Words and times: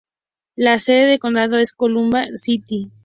La 0.55 0.79
sede 0.79 1.05
de 1.05 1.19
condado 1.19 1.59
es 1.59 1.73
Columbia 1.73 2.25
City. 2.35 2.89